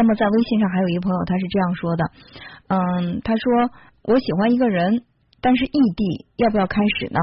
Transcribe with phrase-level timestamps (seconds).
[0.00, 2.04] 那么在微信上还有一个朋友，他是这样说的，
[2.68, 3.68] 嗯，他说
[4.02, 5.02] 我喜欢一个人，
[5.42, 7.20] 但是异地，要不要开始呢？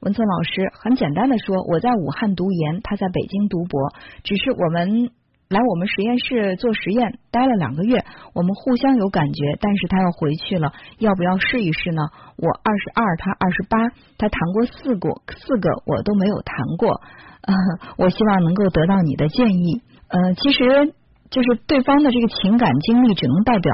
[0.00, 3.94] 文森老师很简单的说，我在武汉读研，他在北京读博，
[4.24, 5.12] 只是我们
[5.48, 8.04] 来我们实验室做实验，待了两个月，
[8.34, 12.02] 我们互相有感觉，但是他要回去了，要不要试一试呢？
[12.36, 13.78] 我二十二，他二十八，
[14.18, 17.00] 他谈过四个，四个我都没有谈过，
[17.46, 17.54] 呃，
[17.96, 19.82] 我希望能够得到你的建议。
[20.08, 20.94] 呃，其实
[21.30, 23.72] 就是对方的这个情感经历只能代表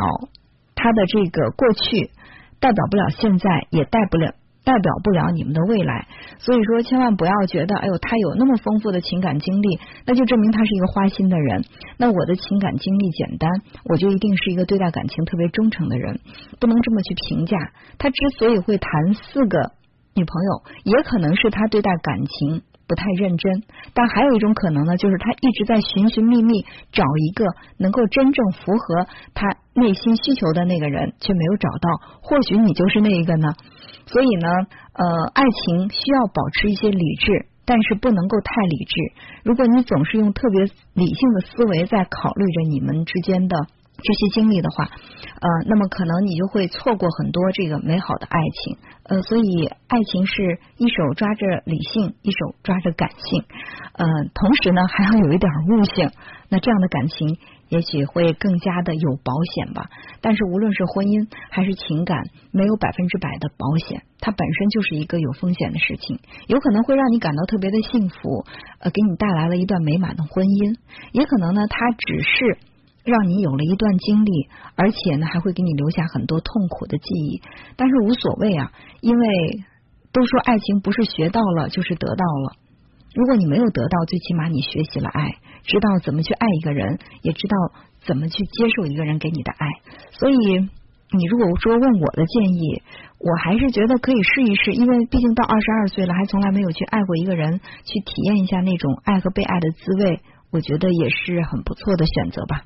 [0.74, 2.10] 他的这个过去，
[2.60, 4.34] 代表不了现在，也代不了。
[4.65, 11.66] 代表不了你们的未来，所以说千万不要觉得，哎呦，他有那么丰富的情感经历，那就证明他是一个花心的人。
[11.98, 13.51] 那我的情感经历简单，
[13.84, 16.18] 我就一定是一个对待感情特别忠诚的人，
[16.60, 17.59] 不能这么去评价。
[17.98, 19.73] 他之所以会谈四个
[20.15, 22.62] 女朋友，也可能是他对待感情。
[22.87, 23.62] 不太认真，
[23.95, 27.45] 但还有一种可能呢，就是他一直在寻寻觅觅找一个
[27.79, 32.19] 能够真正符合他内心需求的那个人，却没有找到。
[32.23, 33.52] 或许你就是那一个呢。
[34.07, 34.49] 所以呢，
[34.93, 39.01] 呃，爱情需要保持一些理智，但是不能够太理智。
[39.45, 43.57] 如果你总是用特别理性的思维在考虑着你们之间的。
[43.96, 53.45] 这些经历的话，呃，那么可能你就会错过很多这个美好的爱情，呃，所以爱情是一手抓着理性，一手抓着感性，
[53.92, 56.10] 呃，同时呢还要有一点悟性，
[56.50, 59.88] 那这样的感情也许会更加的有保险吧。
[60.20, 62.18] 但是无论是婚姻还是情感，
[62.50, 68.44] 没有百分之百的保险，它本身就是一个有风险的事情，有可能会让你感到特别的幸福，
[68.81, 70.76] 呃，给你带来了一段美满的婚姻，
[71.12, 72.59] 也可能呢，它只是。
[73.05, 77.43] 让你有了一段经历，而且呢，还会给你留下很多痛苦的记忆。
[77.77, 79.27] 但是无所谓啊，因为
[80.11, 82.56] 都说爱情不是学到了就是得到了。
[83.15, 87.56] 如果你没有得到，最起码你学习了爱，知道怎么去爱一个人，也知道
[88.06, 89.69] 怎么去接受一个人给你的爱。
[90.19, 90.37] 所以，
[91.12, 92.83] 你如果说问我的建议，
[93.21, 100.21] 我还是觉得可以试一试，因为毕竟到二十二岁了，还从来没有去爱过一个人，去体验一下那种爱和被爱的滋味，
[100.51, 102.62] 我觉得也是很不错的选择吧。